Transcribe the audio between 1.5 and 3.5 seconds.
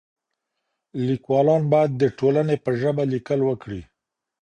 بايد د ټولني په ژبه ليکل